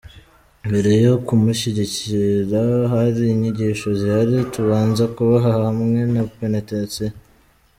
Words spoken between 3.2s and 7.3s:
inyigisho zihari tubanza kubaha, hamwe na penetensiya.